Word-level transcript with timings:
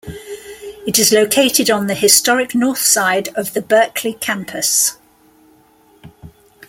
It 0.87 0.97
is 0.97 1.11
located 1.11 1.69
on 1.69 1.85
the 1.85 1.93
historic 1.93 2.55
north 2.55 2.79
side 2.81 3.27
of 3.35 3.53
the 3.53 3.61
Berkeley 3.61 4.13
campus. 4.15 4.97